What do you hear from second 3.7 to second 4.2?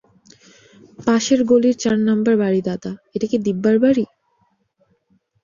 বাড়ি?